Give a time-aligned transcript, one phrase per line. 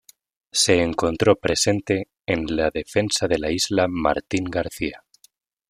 [0.51, 5.03] Se encontró presente en la defensa de la isla Martín García.